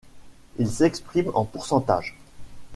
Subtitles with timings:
[0.57, 2.17] Il s'exprime en pourcentage.